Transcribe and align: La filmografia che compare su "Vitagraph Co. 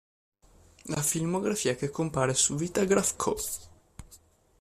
La 0.85 1.03
filmografia 1.03 1.75
che 1.75 1.91
compare 1.91 2.33
su 2.33 2.55
"Vitagraph 2.55 3.15
Co. 3.17 3.35